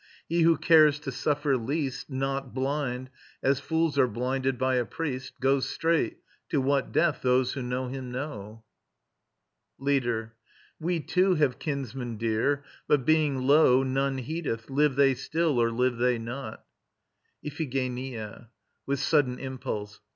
[0.27, 3.11] He who cares to suffer least, Not blind,
[3.43, 6.17] as fools are blinded, by a priest, Goes straight...
[6.49, 8.63] to what death, those who know him know.
[9.77, 10.33] LEADER.
[10.79, 15.97] We too have kinsmen dear, but, being low, None heedeth, live they still or live
[15.97, 16.65] they not.
[17.45, 18.49] IPHIGENIA
[18.87, 19.99] (WITH SUDDEN IMPULSE).